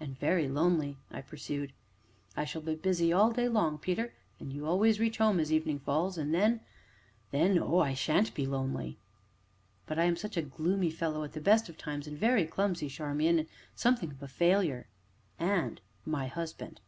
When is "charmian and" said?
12.88-13.48